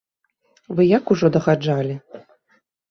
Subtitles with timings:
[0.79, 1.95] Вы як ужо дагаджалі.